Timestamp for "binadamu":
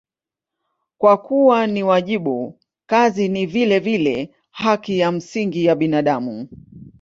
5.75-6.47